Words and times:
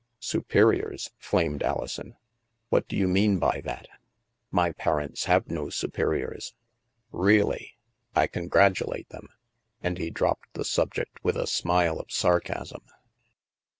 "Superiors?" 0.35 1.11
flamed 1.29 1.61
Alison." 1.61 2.15
What 2.71 2.87
do 2.87 2.97
you 2.97 3.07
mean 3.07 3.37
by 3.37 3.61
that? 3.65 3.87
My 4.49 4.71
parents 4.71 5.25
have 5.25 5.47
no 5.51 5.69
superiors." 5.69 6.55
THE 7.11 7.17
MAELSTROM 7.19 7.37
145" 7.37 7.47
Really? 7.47 7.77
I 8.15 8.25
congratulate 8.25 9.09
them," 9.09 9.27
and 9.83 9.99
he 9.99 10.09
dropped 10.09 10.53
the 10.53 10.65
subject 10.65 11.19
with 11.23 11.37
a' 11.37 11.45
smile 11.45 11.99
of 11.99 12.11
sarcasm. 12.11 12.81